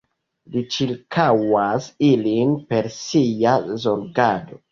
Li 0.53 0.61
ĉirkaŭas 0.75 1.89
ilin 2.09 2.55
per 2.71 2.91
Sia 2.97 3.55
zorgado. 3.87 4.59